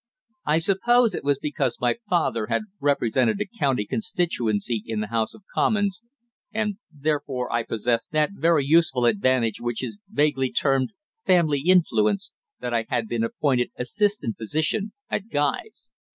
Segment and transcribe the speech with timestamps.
[0.47, 5.35] I suppose it was because my father had represented a county constituency in the House
[5.35, 6.01] of Commons,
[6.51, 10.89] and therefore I possessed that very useful advantage which is vaguely termed
[11.23, 15.91] family influence, that I had been appointed assistant physician at Guy's.